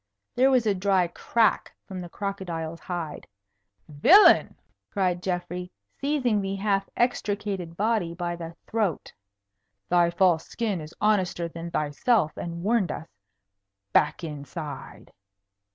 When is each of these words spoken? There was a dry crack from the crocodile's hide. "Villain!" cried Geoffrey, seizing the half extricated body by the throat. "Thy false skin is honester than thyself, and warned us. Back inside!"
There 0.33 0.49
was 0.49 0.65
a 0.65 0.73
dry 0.73 1.05
crack 1.07 1.75
from 1.87 2.01
the 2.01 2.09
crocodile's 2.09 2.79
hide. 2.79 3.27
"Villain!" 3.87 4.55
cried 4.89 5.21
Geoffrey, 5.21 5.71
seizing 5.99 6.41
the 6.41 6.55
half 6.55 6.89
extricated 6.97 7.77
body 7.77 8.15
by 8.15 8.35
the 8.35 8.55
throat. 8.65 9.13
"Thy 9.89 10.09
false 10.09 10.47
skin 10.47 10.81
is 10.81 10.95
honester 10.99 11.47
than 11.47 11.69
thyself, 11.69 12.35
and 12.35 12.63
warned 12.63 12.91
us. 12.91 13.09
Back 13.93 14.23
inside!" 14.23 15.13